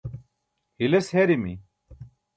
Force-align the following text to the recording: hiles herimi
hiles 0.79 1.11
herimi 1.19 1.53